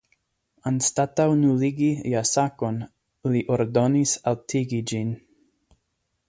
[0.69, 2.79] Anstataŭ nuligi jasakon
[3.35, 5.15] li ordonis altigi ĝin.